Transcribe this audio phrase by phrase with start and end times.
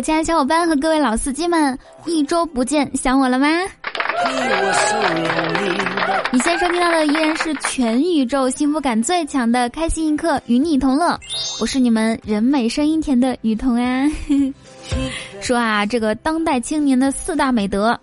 [0.00, 3.48] 亲爱的小伙伴和各位老司机们，一周不见，想我了吗？
[6.32, 11.18] 你现在收听到的依然是全宇宙幸福感最强的开心一刻，与你同乐。
[11.60, 14.08] 我是你们人美声音甜的雨桐啊。
[15.42, 17.98] 说啊，这个当代青年的四大美德：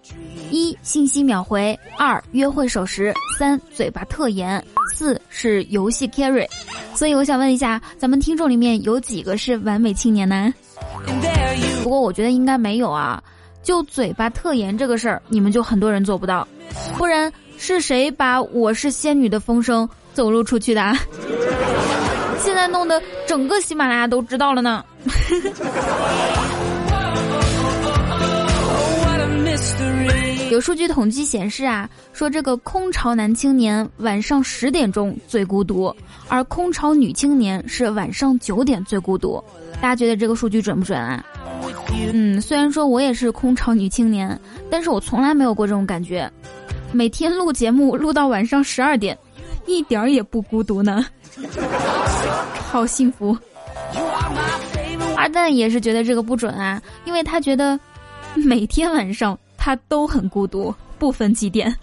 [0.51, 4.61] 一、信息秒回；二、约会守时；三、嘴巴特严；
[4.93, 6.47] 四是游戏 carry。
[6.93, 10.53] 所以我想问一下，咱们听众里面有几个是完美青年呢？
[11.83, 13.21] 不过我觉得应该没有啊。
[13.63, 16.47] 就嘴巴特严这个事儿，你们就很多人做不到，
[16.97, 20.93] 不然是谁把我是仙女的风声走漏出去的？
[22.39, 24.85] 现在弄得整个喜马拉雅都知道了呢。
[30.49, 35.93] 有数据统计显示啊，说这个空巢男青年晚上十点钟最孤独，
[36.29, 39.43] 而空巢女青年是晚上九点最孤独。
[39.81, 41.23] 大家觉得这个数据准不准啊？
[42.13, 46.31] 嗯，虽然说我也是空巢女青年，但是我从来没有过这种感觉。
[46.91, 49.17] 每天录节目录到晚上十二点，
[49.65, 51.05] 一点儿也不孤独呢，
[52.71, 53.37] 好幸福。
[55.15, 57.77] 二蛋也是觉得这个不准啊，因为他觉得
[58.35, 59.37] 每天晚上
[59.67, 61.75] 他都很孤独，不分几点。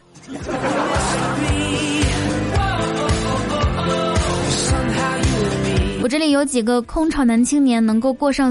[6.02, 8.50] 我这里有几个空巢男青年能够过上，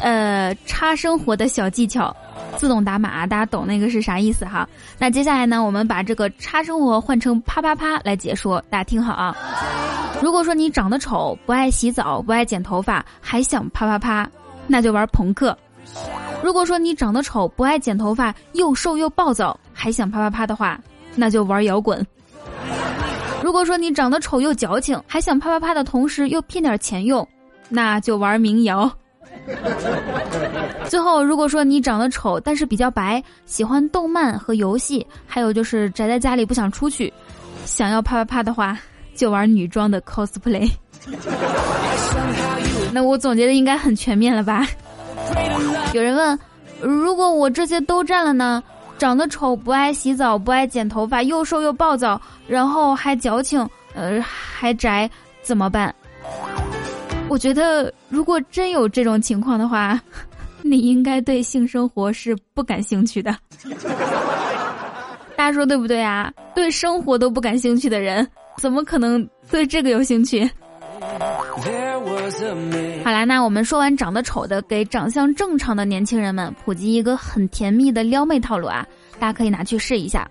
[0.00, 2.12] 呃，差生活的小技巧，
[2.56, 4.68] 自动打码，大家懂那个是啥意思哈？
[4.98, 9.36] 那接下来呢，我们把这个差生活换成啪啪啪来解说，大家听好啊。
[10.20, 14.28] 如果说你长得丑，不爱洗澡，不爱剪头发，还想啪啪啪，
[14.66, 15.56] 那就玩朋克；
[16.42, 20.78] 如果说你长得丑，不爱剪头发，又瘦又暴躁，还想啪啪啪的话，
[21.14, 22.04] 那就玩摇滚。
[23.42, 27.26] 如果说你长得丑又矫情，还想啪啪啪的同时又骗点钱用，
[27.68, 28.90] 那就玩民谣。
[30.88, 37.12] 最后，如果说你长得丑但是比较白，喜欢动漫和游戏，还有就是宅在家里不想出去，
[37.64, 38.78] 想要啪啪啪的话，
[39.14, 40.70] 就玩女装的 cosplay。
[42.92, 44.66] 那我总结的应该很全面了吧？
[45.92, 46.38] 有人问，
[46.80, 48.62] 如果我这些都占了呢？
[48.98, 55.10] 长得丑，不爱洗澡，不爱剪头发，又瘦又暴躁，然后还矫情，呃，还宅，
[55.42, 55.92] 怎么办？
[57.28, 60.00] 我觉得，如果真有这种情况的话，
[60.62, 63.36] 你应该对性生活是不感兴趣的。
[65.34, 66.32] 大家说对不对啊？
[66.54, 68.26] 对生活都不感兴趣的人，
[68.58, 70.48] 怎么可能对这个有兴趣？
[73.04, 78.86] 好啦，那我们说完长得丑的，给长相正常的年轻人们普及一个很甜蜜的撩妹套路啊！
[79.18, 80.28] 大家可以拿去试一下，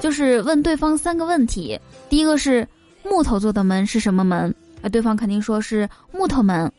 [0.00, 1.78] 就是问对方三个问题。
[2.08, 2.66] 第一个是
[3.04, 4.54] 木头做的门是什么门？
[4.82, 6.70] 啊，对方肯定说是木头门。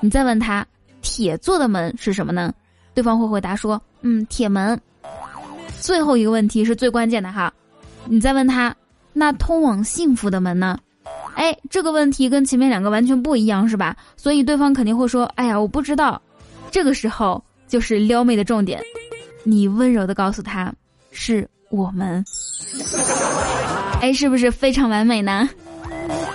[0.00, 0.66] 你再问他
[1.00, 2.52] 铁做的门是什么呢？
[2.94, 4.78] 对方会回答说嗯，铁门。
[5.80, 7.52] 最后一个问题是最关键的哈，
[8.06, 8.74] 你再问他
[9.12, 10.78] 那通往幸福的门呢？
[11.34, 13.96] 哎，这个问题跟前面两个完全不一样，是吧？
[14.16, 16.20] 所以对方肯定会说：“哎呀，我不知道。”
[16.70, 18.82] 这个时候就是撩妹的重点，
[19.44, 20.72] 你温柔的告诉他
[21.10, 22.24] ：“是我们。
[24.00, 25.48] ”哎，是不是非常完美呢？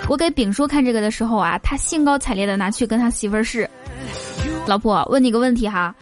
[0.08, 3.68] 我给丙叔看这个的时候啊，他兴高采烈的拿去跟他媳妇儿试。
[4.66, 5.94] 老婆，问你个问题哈，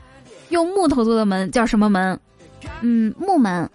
[0.51, 2.19] 用木头做的门叫什么门？
[2.83, 3.69] 嗯，木门。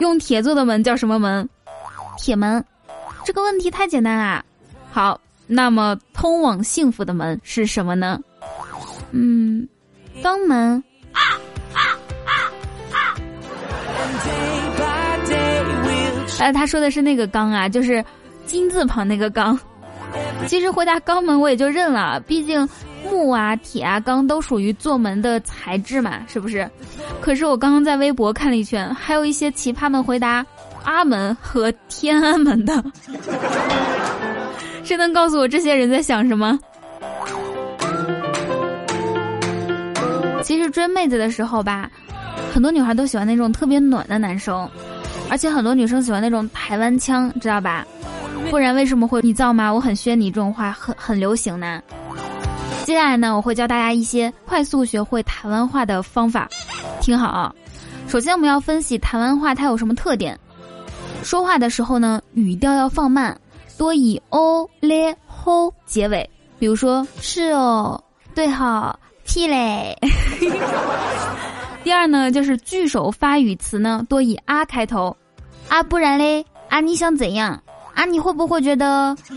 [0.00, 1.48] 用铁做的门叫什么门？
[2.16, 2.64] 铁门。
[3.24, 4.42] 这个问题太简单啦。
[4.98, 8.18] 好，那么通往幸福的门是什么呢？
[9.12, 9.64] 嗯，
[10.24, 10.82] 肛门。
[16.40, 18.04] 哎，他说的是那个肛啊，就是
[18.44, 19.56] 金字旁那个肛。
[20.48, 22.68] 其实回答肛门我也就认了，毕竟
[23.08, 26.68] 木啊、铁啊、钢都属于做门的材质嘛，是不是？
[27.20, 30.44] 可是我刚刚在微博看了一圈，还有一些奇葩们回答
[30.82, 32.82] 阿门和天安门的。
[34.88, 36.58] 谁能告诉我这些人在想什么？
[40.42, 41.90] 其实追妹子的时候吧，
[42.54, 44.66] 很多女孩都喜欢那种特别暖的男生，
[45.28, 47.86] 而且很多女生喜欢那种台湾腔，知道吧？
[48.50, 49.70] 不然为什么会你造吗？
[49.70, 51.82] 我很宣你这种话很很流行呢。
[52.86, 56.48] 接下来呢，我会教大家一些快速学会台湾话的方法，
[57.02, 57.54] 听好啊。
[58.08, 60.38] 首先我们要分析台湾话它有什么特点，
[61.22, 63.38] 说话的时候呢，语调要放慢。
[63.78, 66.28] 多以哦嘞吼结尾，
[66.58, 67.98] 比如说是哦，
[68.34, 69.96] 对哈，屁嘞。
[71.84, 75.16] 第二呢，就是句首发语词呢多以啊开头，
[75.68, 77.62] 啊不然嘞，啊你想怎样？
[77.94, 79.16] 啊你会不会觉得？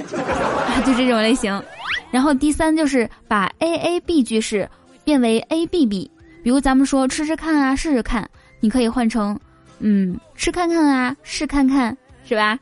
[0.86, 1.64] 就这种类型。
[2.10, 4.70] 然后第三就是把 A A B 句式
[5.04, 6.10] 变为 A B B，
[6.44, 8.28] 比如咱们说吃吃看啊，试试看，
[8.60, 9.40] 你可以换成，
[9.80, 11.96] 嗯，吃看看啊，试看看，
[12.32, 12.58] 是吧？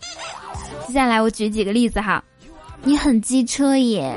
[0.88, 2.24] 接下来我举几个例子哈，
[2.84, 4.12] 你很机车耶，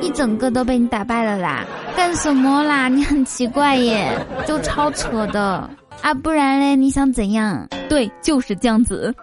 [0.00, 1.64] 一整个都被你打败了啦，
[1.96, 2.88] 干什么啦？
[2.88, 5.70] 你很奇怪耶，就超扯的
[6.02, 7.64] 啊，不然嘞，你想怎样？
[7.88, 9.14] 对，就是这样子。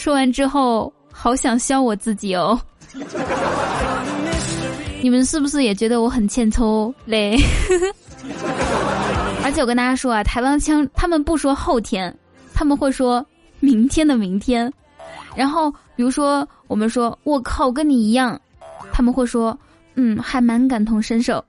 [0.00, 2.60] 说完之后，好想削我自己哦。
[5.00, 7.38] 你们是不是也觉得我很欠抽嘞？
[9.44, 12.16] 而且我跟大家说啊，台湾腔他们不说后天，
[12.62, 13.26] 他们会说
[13.58, 14.72] 明天的明天。
[15.34, 18.40] 然后比如说我们说我靠跟你一样，
[18.92, 19.58] 他们会说
[19.96, 21.44] 嗯还蛮感同身受。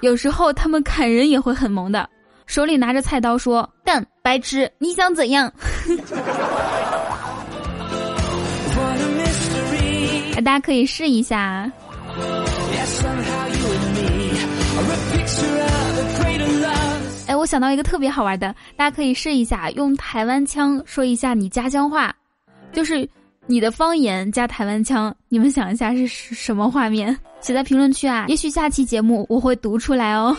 [0.00, 2.06] 有时候他们砍人也会很萌的，
[2.44, 5.50] 手里拿着菜刀说干白痴你想怎样？
[10.44, 11.72] 大家可以试一下。
[17.28, 22.10] 哎，我想到一个特别好玩的，大家可以试一下，用台湾腔说一下你家乡话，
[22.72, 23.06] 就是
[23.46, 27.14] 你的方言加台湾腔，你们想一下是什么画面？
[27.40, 30.34] 写在评论区啊，也许下期节目我会读出来哦。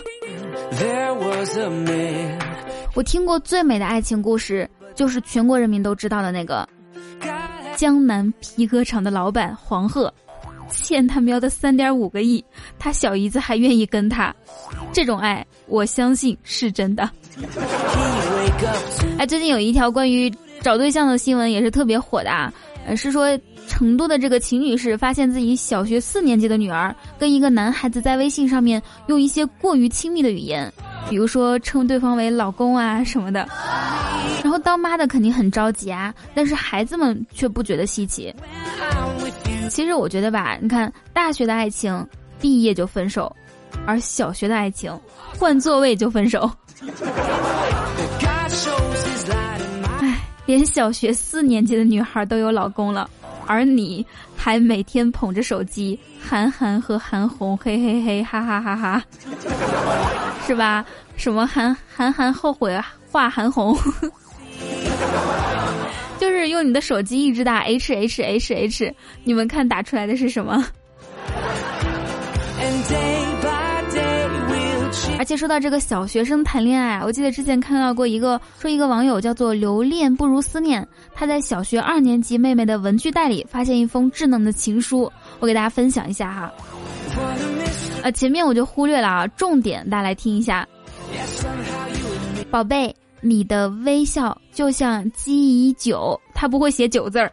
[2.96, 6.68] 我听过最美的爱情故事，就是全国人民都知道的那个
[7.76, 10.12] 江南皮革厂的老板黄鹤。
[10.70, 12.44] 欠他喵的三点五个亿，
[12.78, 14.34] 他小姨子还愿意跟他，
[14.94, 17.10] 这种爱我相信是真的。
[19.18, 20.32] 哎，最近有一条关于
[20.62, 22.54] 找对象的新闻也是特别火的啊，
[22.86, 23.38] 呃，是说
[23.68, 30.72] 成都的这个秦女士发现自己小学四年级的女儿跟一个男孩子在微信上面用一些过于亲密的语言，
[31.10, 33.48] 比如说称对方为老公啊什么的，
[34.44, 38.34] 然后当妈的肯定很着急啊，但是孩子们却不觉得稀奇。
[39.70, 42.06] 其实我觉得吧，你看大学的爱情，
[42.40, 43.34] 毕业就分手，
[43.86, 44.92] 而小学的爱情，
[45.38, 46.50] 换座位就分手。
[50.02, 53.10] 哎，连小学四年级的女孩都有老公了，
[53.46, 54.06] 而你
[54.36, 59.04] 还每天捧着手机，韩寒和韩红，嘿嘿嘿，哈哈哈哈，
[60.48, 60.84] 是吧？
[61.16, 62.82] 什么韩韩寒后悔
[63.12, 63.78] 画韩红？
[66.20, 68.94] 就是用你的手机一直打 H H H H，
[69.24, 70.66] 你们看打出来的是什么？
[75.18, 86.52] 而且说到这个小学生谈恋爱，我记得之前看到过一个说一个网友叫做留恋不如思念，他在小学二年级妹妹的文具袋里发现一封稚嫩的情书，我给大家分享一下哈。
[88.02, 90.68] 呃，前面我就忽略了啊，重点大家来听一下，
[92.50, 92.94] 宝贝。
[93.22, 97.32] 你的微笑就像鸡尾酒，他不会写酒字儿，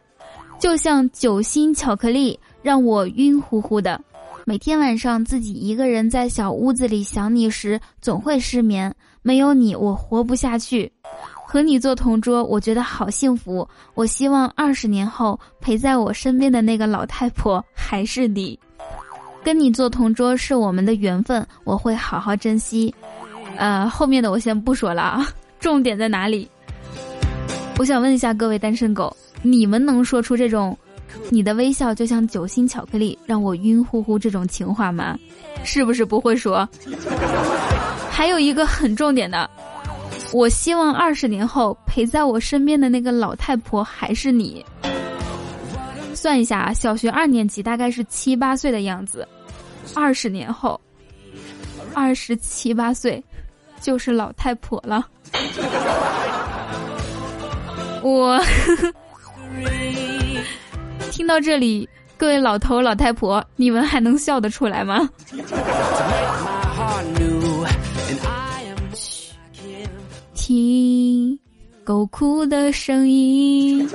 [0.58, 4.00] 就像酒心巧克力，让我晕乎乎的。
[4.44, 8.94] 每天晚上自己一个人在小屋子里想你时，总会失眠。
[9.22, 10.90] 没有你，我活不下去。
[11.48, 13.68] 和你做同桌，我觉得好幸福。
[13.94, 18.58] 我希望二十年后陪在我身边的那个老太婆还是你。
[19.42, 22.92] 跟你做同桌是我们的缘分，我会好好珍惜。
[23.56, 25.28] 呃，后面的我先不说了啊。
[25.58, 26.48] 重点在哪里？
[27.78, 30.76] 我想问一下各位单身狗，你们能说出这种
[31.28, 35.18] “你的微笑就像酒心巧克力，让我晕乎乎”这种情话吗？
[35.64, 36.66] 是不是不会说？
[38.10, 39.50] 还有一个很重点的，
[40.32, 44.64] 我希望二十年后陪在我身边的那个老太婆还是你。
[46.14, 49.28] 算一下啊，小学二年级大概是七八岁的样子，
[49.94, 50.80] 二十年后，
[51.92, 53.22] 二十七八岁，
[53.82, 55.06] 就是老太婆了。
[58.02, 58.38] 我
[61.10, 65.08] 听到这里，各位老头老太婆，你们还能笑得出来吗？
[70.34, 71.38] 听
[71.82, 73.88] 狗哭的声音。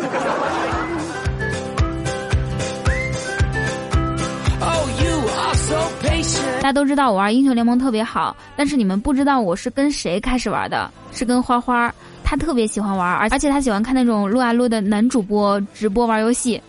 [6.62, 11.92] 大家都知道我玩英雄联盟特别好，但是你们不知道我是跟谁开始玩的，是跟花花，
[12.24, 16.62] 他特别喜欢玩，而而且他喜欢看那种撸啊撸的男主播直播玩游戏。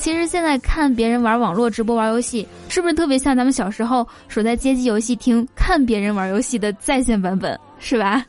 [0.00, 8.24] 其实现在看别人玩网络直播玩游戏，是不是特别像咱们小时候守在街机游戏厅看别人玩游戏的在线版本，是吧？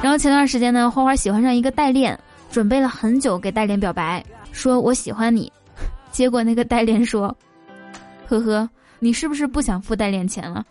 [0.00, 2.16] 然后前段时间呢，花花喜欢上一个代练，
[2.52, 5.52] 准备了很久给代练表白，说我喜欢你，
[6.12, 7.36] 结果那个代练说，
[8.28, 8.68] 呵呵。
[8.98, 10.64] 你是不是不想付代练钱了？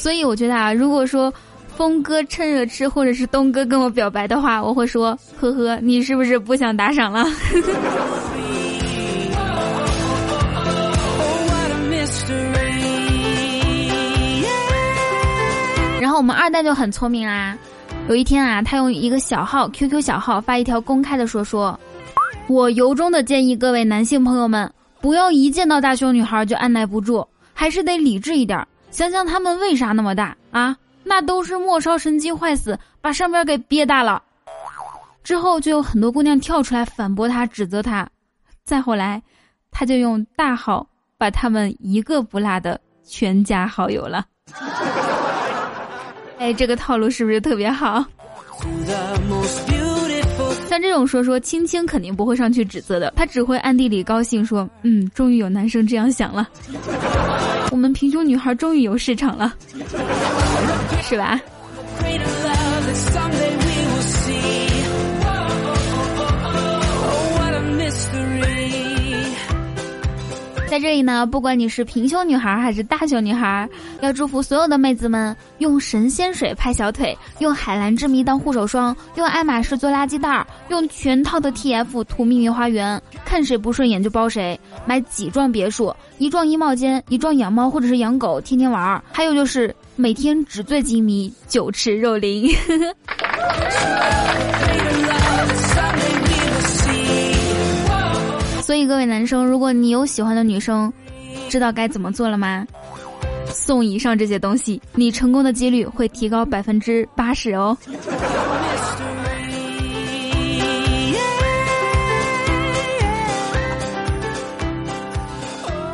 [0.00, 1.32] 所以我觉得啊，如果说
[1.76, 7.24] 峰哥趁热吃，或者是东哥跟我表白的话，我会说，呵呵，你是不是不想打赏了？
[16.00, 17.56] 然后我们二代就很聪明啦，
[18.08, 21.78] 有一天啊，他用一个小号，QQ 小号发一条公开的说说。
[22.46, 24.70] 我由衷的建议各位男性朋友们，
[25.00, 28.66] 不要一见到大胸女孩就按耐不住，还是得理智一点。
[28.90, 30.76] 想想他们为啥那么大啊？
[31.02, 34.22] 那都是末梢神经坏死，把上边给憋大了。”
[35.24, 38.06] 之后就有很多姑娘跳出来反驳他，指责他。
[38.62, 39.22] 再后来，
[39.70, 40.86] 他就用大号
[41.16, 44.26] 把他们一个不落的全加好友了。
[46.38, 48.04] 哎，这个套路是不是特别好？
[50.74, 56.48] 像这种说说，青青肯定不会上去指责的，他只会暗地里高兴说：“嗯，终于有男生这样想了，
[57.70, 59.54] 我们平胸女孩终于有市场了，
[61.02, 61.40] 是吧？”
[70.66, 73.68] 在这里呢，不管你是平胸女孩还是大胸女孩，
[74.00, 89.00] 要祝福所有的妹子们用神仙水拍小腿，用海蓝之谜当护手霜，用爱马仕做垃圾袋儿，用全套的 TF 涂秘密花园，看谁不顺眼就包谁，买几幢别墅，一幢衣帽间，一幢养猫或者是养狗，天天玩儿。
[89.12, 92.52] 还有就是每天纸醉金迷，酒池肉林。
[98.74, 100.92] 所以各位男生，如果你有喜欢的女生，
[101.48, 102.66] 知道该怎么做了吗？
[103.46, 107.78] 送以上这些东西，你成功的几率会提高百分之八十哦。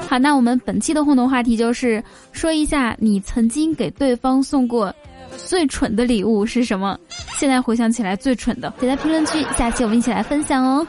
[0.09, 4.91] 好，那我们本期的互动话题就是说一下你曾经给对方送过
[5.37, 6.99] 最蠢的礼物是什么？
[7.37, 10.87] 现在回想起来最蠢的，写在评论区，下期我们一起来分享哦。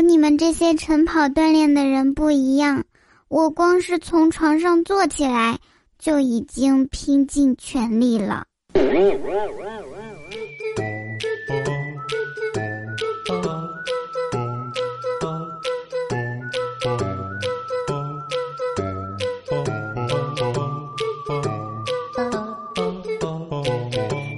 [0.00, 2.84] 和你们这些晨跑锻炼的人不一样，
[3.28, 5.58] 我光是从床上坐起来
[5.98, 8.46] 就已经拼尽全力了。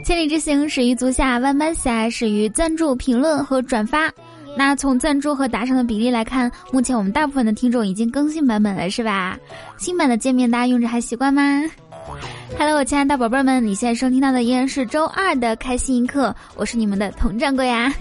[0.04, 4.12] 千里之行，始于足下；万般喜爱，始于赞助、评论和转发。
[4.56, 9.38] 那从赞助和打赏的比例来看，目前我们大部分的听众已经更新版本了，是吧？
[9.78, 11.42] 新版的界面大家用着还习惯吗
[12.58, 17.92] ？Hello，我亲爱的宝贝儿们，你现在收听到的依然是周二的开心一刻，我是你们的佟掌柜啊。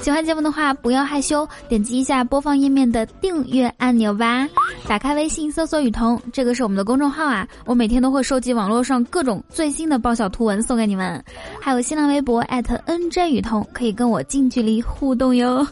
[0.00, 4.46] 喜欢节目的话，不要害羞，点击一下播放页面的订阅按钮吧。
[4.86, 7.46] 打开微信搜索“雨桐”，这个是我们的公众号啊。
[7.64, 11.22] 我每天都会收集网络上各种最新的爆笑图文送给你们。
[11.60, 15.66] 还有新浪微博 @nj 雨桐，可以跟我近距离互动哟。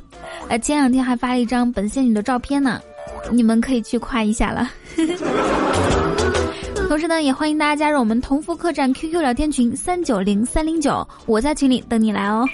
[0.49, 2.81] 呃，前两天还发了一张本仙女的照片呢，
[3.31, 4.71] 你们可以去夸一下了。
[6.93, 12.47] 同时呢，也欢迎大家加入我们同福客栈 QQ 聊天群三九零三零九，我在群里等你来哦。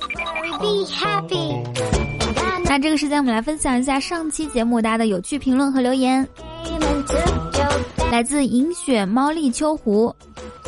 [2.63, 6.25] 那这个时间我们来分享一下上期节目大家的有趣评论和留言。
[8.13, 10.15] 来自银雪猫立秋湖，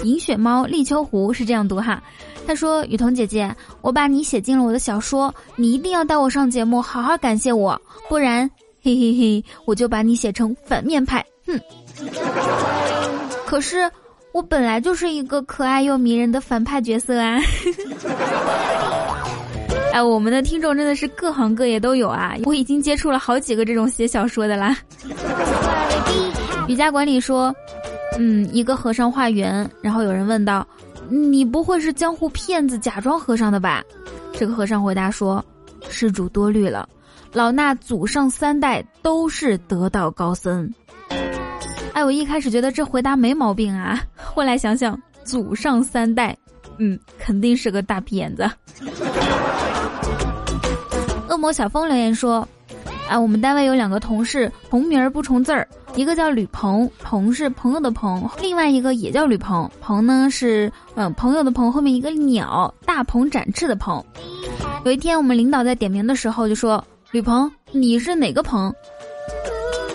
[0.03, 2.03] 银雪猫立秋湖是这样读哈。
[2.49, 8.51] 他说：“雨桐姐姐，我把你写进了我的小说，你一定要带我上节目，好好感谢我，不然
[8.83, 11.57] 嘿嘿嘿，我就把你写成反面派。”哼。
[13.51, 13.91] 可是
[14.31, 17.41] 我本来就是一个可爱又迷人的反派角色啊！
[19.93, 22.37] 哎，我们的听众真的是各行各业都有啊！
[22.45, 24.79] 我已经接触了好几个这种写小说的啦。
[26.69, 27.53] 瑜伽馆里说，
[28.21, 30.65] 嗯，一个和尚化缘，然后有人问道
[31.11, 33.83] ：“你不会是江湖骗子假装和尚的吧？”
[34.33, 35.45] 这个和尚回答说
[35.91, 36.89] ：“施主多虑了，
[37.33, 40.73] 老衲祖上三代都是得道高僧。”
[41.93, 46.37] 哎，我一开始觉得这回答没毛病啊，后来想想，祖上三代，
[46.79, 48.49] 嗯，肯定是个大屁眼子。
[51.29, 52.47] 恶魔小峰留言说
[53.09, 64.03] ：“啊，我们单位有两个同事，同名儿不重字儿，一个叫吕鹏，鹏是朋友的鹏，另外一个也叫吕鹏，鹏呢是嗯朋友的鹏后面一个鸟，大鹏展翅的鹏。
[64.85, 68.73] 有一天我们领导在点名的时候就说：吕鹏，你是哪个鹏？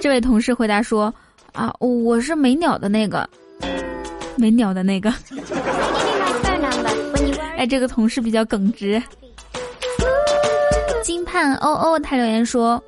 [0.02, 1.14] 这位同事回答说。”
[1.56, 3.28] 啊，我是没鸟的那个，
[4.36, 5.14] 没鸟的那个。
[7.58, 9.02] 哎，这个同事比较耿直。
[11.02, 12.82] 金盼欧欧他留言说：“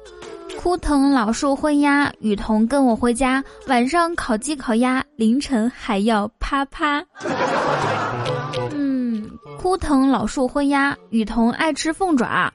[0.59, 7.03] 枯藤老树昏鸦，雨桐跟我回家，晚上烤鸡烤鸭，凌晨还要啪啪。
[8.71, 12.51] 嗯，枯藤老树昏鸦，雨桐爱吃凤爪，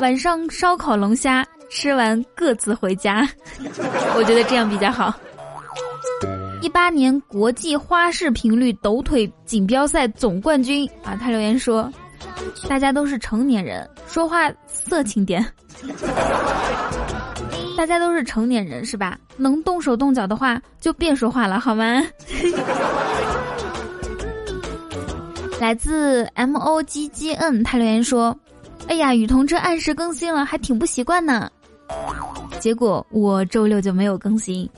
[0.00, 3.28] 晚上烧烤龙虾，吃完各自回家。
[4.14, 5.12] 我觉得这样比较好。
[6.60, 11.90] 一八年国际花式频率抖腿锦标赛总冠军啊，他留言说
[12.68, 15.44] ：“大家都是成年人，说话色情点。
[17.76, 19.16] ”大家都是成年人是吧？
[19.36, 22.02] 能动手动脚的话就别说话了好吗？
[25.60, 28.36] 来自 M O G G N，他留言说
[28.88, 31.50] ：“哎呀，雨桐这按时更新了，还挺不习惯呢。”
[32.58, 34.68] 结果我周六就没有更新，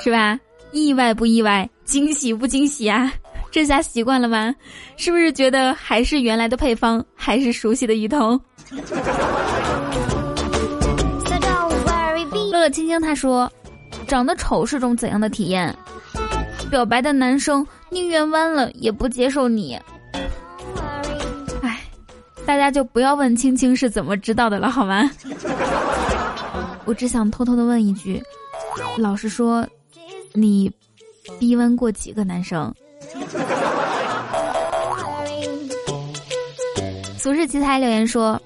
[0.00, 0.38] 是吧？
[0.76, 1.68] 意外不意外？
[1.84, 3.12] 惊喜不惊喜啊？
[3.50, 4.54] 这下习惯了吗？
[4.96, 8.40] 是不是觉得还是原来的配方，还是熟悉的雨桐？
[12.72, 13.48] 青青他说
[14.08, 15.72] ：“长得丑是种怎样的体验？
[16.68, 19.78] 表白的男生宁愿弯了也不接受你。”
[21.62, 21.80] 哎，
[22.44, 25.08] 大家就不要问青青是怎么知道的了，好吗？
[26.86, 28.20] 我只想偷偷的问一句：
[28.98, 29.64] 老实说，
[30.36, 30.70] 你
[31.38, 32.72] 逼问过几个男生？
[37.18, 38.40] 俗世奇才留言说：“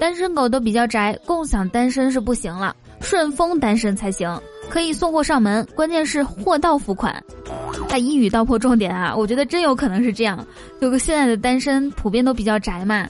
[0.00, 7.22] 单身狗都比较宅，共享单身是不行了。”顺丰单身才行，可以送货上门，关键是货到付款。
[7.88, 10.44] 他一语道破重点啊，我觉得真有可能是这样。
[10.80, 13.06] 有个现在的单身普遍都比较宅嘛，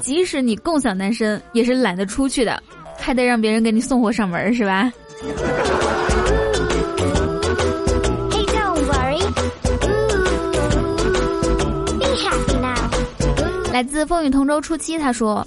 [0.00, 2.62] 即使你共享单身，也是懒得出去的，
[2.96, 4.92] 还得让别人给你送货上门，是吧？
[13.74, 15.44] 来自风雨同舟初期，他说。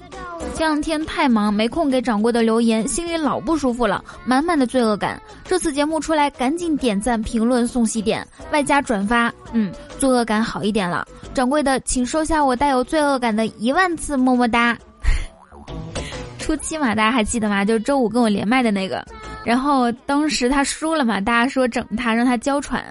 [0.53, 5.21] 这两天太忙，没空给掌柜的留言，心里老不舒服了，满满的罪恶感。
[5.45, 11.07] 这次节目出来，赶紧点赞、评论、送喜点，外加转发，嗯，罪恶感好一点了。
[11.33, 14.77] 掌柜的，请收下我带有罪恶感的一万次么么哒。
[16.37, 17.63] 初期嘛，大家还记得吗？
[17.63, 19.05] 就是周五跟我连麦的那个，
[19.45, 22.83] 然后当时他输了嘛，大家说整他，让他娇喘。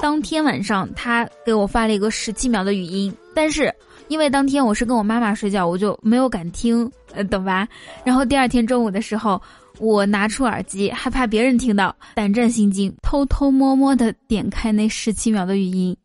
[0.00, 3.70] 当天晚上，他给我发了一个十七秒的语音，但是。
[4.12, 7.66] 因为当天我是跟我妈妈睡觉，我就没有敢听，呃，懂吧？
[8.04, 9.40] 然后第二天中午的时候，
[9.78, 15.96] 我拿出耳机，害怕别人听到，胆战心惊，偷偷摸摸的点开那十七秒的语音，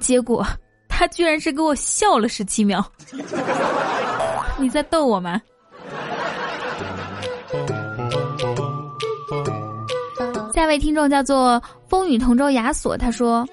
[0.00, 0.46] 结果
[0.88, 2.82] 他居然是给我笑了十七秒。
[4.58, 5.38] 你在逗我吗？
[10.54, 13.46] 下一位听众叫做风雨同舟亚索，他说。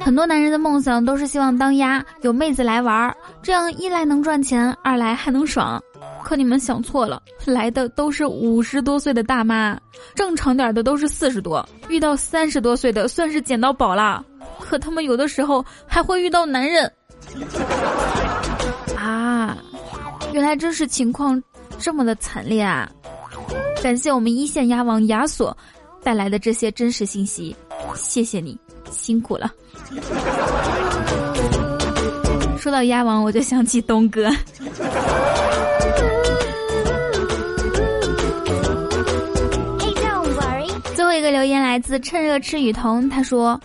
[0.00, 5.82] 很多男人的梦想都是希望当鸭，有妹子来玩儿，这样一来能赚钱，二来还能爽。
[6.22, 9.78] 可你们想错了，来的都是五十多岁的大妈，
[10.14, 14.24] 正常点的都是四十多，遇到三十多岁的算是捡到宝了。
[14.60, 16.90] 可他们有的时候还会遇到男人。
[18.96, 19.56] 啊，
[20.32, 21.42] 原来真实情况
[21.78, 22.90] 这么的惨烈啊！
[23.82, 25.56] 感谢我们一线鸭王亚索
[26.02, 27.54] 带来的这些真实信息，
[27.94, 28.58] 谢谢你。
[28.90, 29.52] 辛苦了。
[32.58, 34.30] 说到鸭王，我就想起东哥。
[40.94, 43.58] 最后一个留言来自趁热吃雨桐，他说：“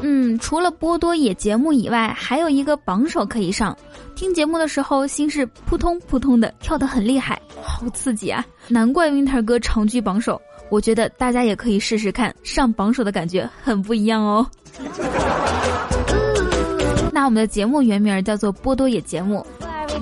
[0.00, 3.76] 嗯，除了波多野节目以外，还有一个榜首可以上。
[4.14, 8.46] 听节目的时候，心是扑通扑通的跳得很厉害，好刺激啊！
[8.68, 14.44] 难怪 Winter 哥长居榜首。”我觉得大家也可以试试看，上榜首的感觉很不一样哦。
[17.12, 19.44] 那我们的节目原名叫做波多野节目，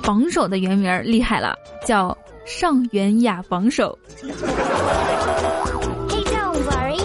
[0.03, 3.97] 榜首的原名厉害了，叫上元雅榜首。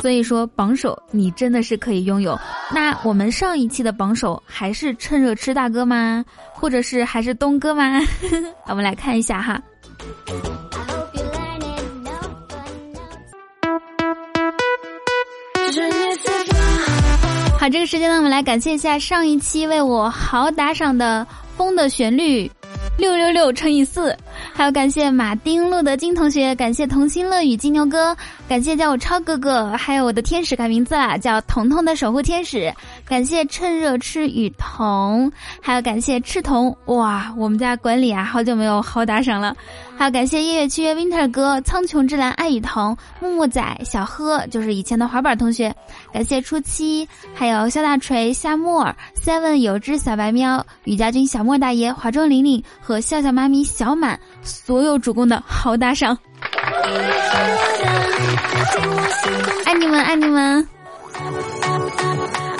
[0.00, 2.38] 所以说榜首你真的是可以拥有。
[2.72, 6.24] 那我们上一期的榜首还是趁热吃大哥吗？
[6.52, 8.00] 或者是还是东哥吗？
[8.66, 9.60] 我们来看一下哈。
[17.60, 21.26] 好，这个时间呢，我们来感谢一下上一期为我好打赏的
[21.58, 22.50] 风的旋律，
[22.96, 24.16] 六六六乘以四，
[24.54, 28.16] 还有感谢马丁路德金同学，感谢童心乐与金牛哥，
[28.48, 32.72] 感谢叫我超哥哥，还有我的天使改名字啦，叫彤彤的守护天使，
[33.10, 39.52] 感谢趁热吃雨桐，还有感谢赤瞳，哇，我们家管理啊，好久没有好打赏了。
[39.98, 45.74] 还有感谢夜月契约 Winter 哥、苍穹之蓝、爱雨桐、木木仔、小呵，就是以前的滑板同学。
[46.12, 56.16] 感谢初七，还有肖大锤、夏沫儿、Seven 有只小白喵、雨家军、小莫大爷、华中玲玲和笑笑妈咪小满，所有主公的好打赏。
[59.64, 60.68] 爱你们，爱你们。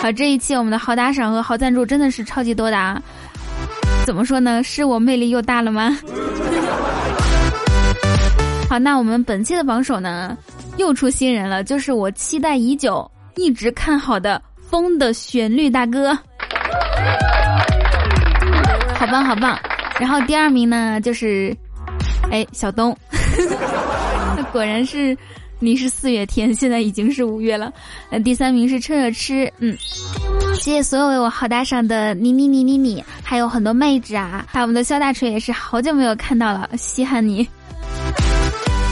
[0.01, 3.01] 好，这一期我们的好打赏和好赞助真的是超级多的啊！
[4.07, 4.63] 怎么说呢？
[4.63, 5.95] 是我魅力又大了吗？
[8.67, 10.35] 好，那我们本期的榜首呢，
[10.79, 16.15] 又出新人了，就是我期待已久、一直看好的《风的旋律》大哥，
[18.95, 19.59] 好棒好棒！
[20.01, 21.55] 然后第二名呢，就是，
[22.31, 22.97] 哎，小东，
[24.35, 25.15] 那 果然是。
[25.63, 27.71] 你是四月天，现在已经是五月了。
[28.11, 29.77] 那第三名是趁热吃，嗯，
[30.55, 37.47] 谢谢所有为我好打赏的你你你你你，还有很多妹纸啊，还有我们的肖大锤也是好久没有看到了，稀罕你。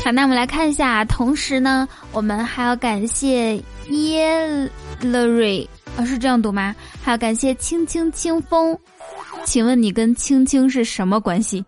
[0.04, 3.56] 好，那我们来看一下，同时呢，我们还要感谢
[3.88, 6.76] 耶乐瑞，啊，是这样读吗？
[7.02, 8.78] 还要感谢青青清风，
[9.44, 11.64] 请问你跟青青是什么关系？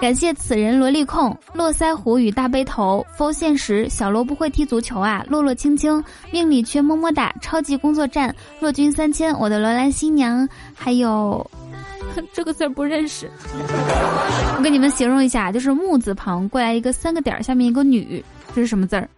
[0.00, 11.44] 感谢此人萝莉控、络腮胡与大背头、否现实、小罗不会踢足球啊、落落青青、命里缺么么哒、超级工作站、若君三千、我的罗兰新娘，还有
[12.32, 13.28] 这个字儿不认识。
[14.56, 19.08] 我给你们形容一下，就是木字旁过来一个三个点儿，下面一个女，这是什么字儿？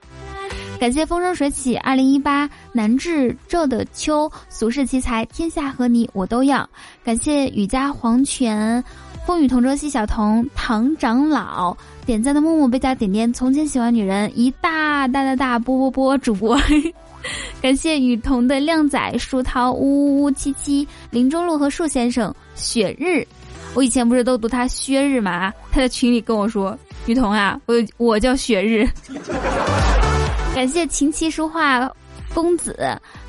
[0.80, 6.66] 感谢风生水起、二零一八南至昼的秋、俗世奇才、天下和你我都要。
[7.04, 8.82] 感谢雨家黄泉。
[9.26, 13.32] 风雨同舟，西小童，唐长老点赞的木木被加点点。
[13.32, 16.58] 从前喜欢女人，一大大大大波波波主播，
[17.62, 23.24] 感谢雨桐的靓仔，舒涛呜呜呜七七，林中路和树先生，雪日，
[23.74, 25.52] 我以前不是都读他薛日吗？
[25.70, 28.88] 他在群里跟我说，雨桐啊，我我叫雪日。
[30.54, 31.88] 感谢琴棋书画
[32.34, 32.76] 公子，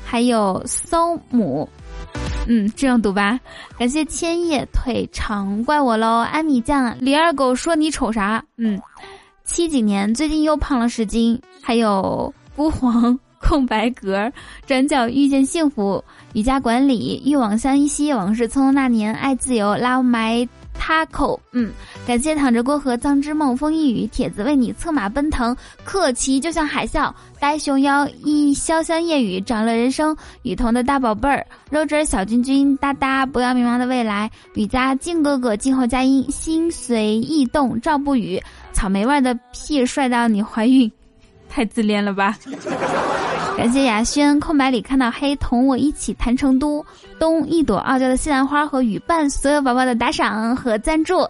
[0.04, 1.68] 还有骚母。
[2.46, 3.38] 嗯，这样读吧。
[3.78, 6.18] 感谢千叶腿长，怪我喽。
[6.18, 8.44] 安米酱，李二狗说你丑啥？
[8.56, 8.80] 嗯，
[9.44, 11.40] 七几年最近又胖了十斤。
[11.62, 14.30] 还有孤黄空白格，
[14.66, 16.02] 转角遇见幸福，
[16.32, 20.48] 瑜伽管理，欲往相依兮，往事匆匆那年，爱自由，Love my。
[20.84, 21.70] 他口，嗯，
[22.04, 38.42] 感谢躺着过河藏之梦，风一雨，帖子为你策马奔腾，客气就像海啸，呆熊妖一潇湘夜雨，长了人生，雨桐的大宝贝儿，肉汁小君君，哒哒，不要迷茫的未来，雨家静哥哥，静候佳音，心随意动，赵不语，
[38.72, 40.90] 草莓味的屁帅到你怀孕，
[41.48, 42.36] 太自恋了吧。
[43.56, 46.84] 感谢雅轩，空白里看到黑，同我一起谈成都。
[47.18, 51.26] 东一朵傲娇的西兰花和雨伴，所有宝宝的打赏和赞助，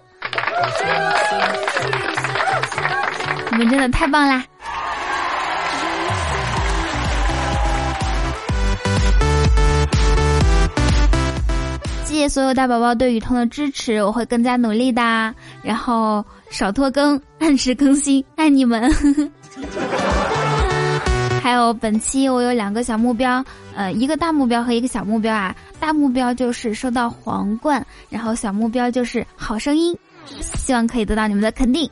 [3.51, 4.43] 你们真的太棒啦！
[12.05, 18.91] 谢谢所有大宝宝对雨桐的支持，我会更加努力的，然后少拖更，按时更新，爱你们。
[21.43, 25.53] 还有本期我有两个小目标，呃，一个大目标和一个小目标啊。
[25.81, 29.93] 大目标就是收到皇冠，然后小目标就是好声音，
[30.55, 31.91] 希望可以得到你们的肯定。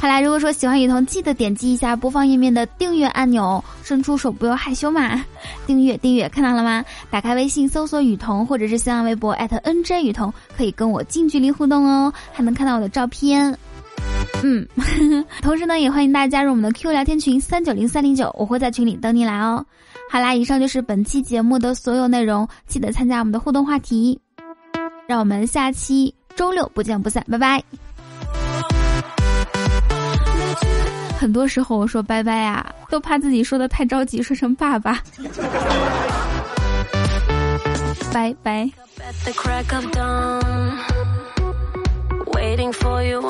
[0.00, 5.22] 好啦，如果说喜欢雨桐，记得点击一下播放页面的订阅按钮，伸出手不要害羞嘛。
[5.66, 6.82] 订阅订阅看到了吗？
[7.10, 13.54] 打开微信搜索雨桐，或者是新浪微博艾特 @nj 雨桐，可以跟我近距离互动哦，还能看到我的照片。
[14.44, 14.66] 嗯，
[15.40, 19.64] 同时呢，也欢迎大家加入我们的 Q 聊天群三九零三零九，我会在群里等你来哦。
[20.10, 24.20] 好啦，以上就是本期节目的所有内容，记得参加我们的互动话题。
[25.06, 27.62] 让我们下期周六不见不散，拜拜。
[31.18, 35.00] 很多时候我说拜拜啊，都怕自己说的太着急，说成爸爸。
[38.12, 38.68] 拜 拜。
[42.34, 43.20] waiting for you